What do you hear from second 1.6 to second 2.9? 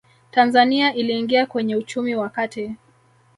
uchumi wa kati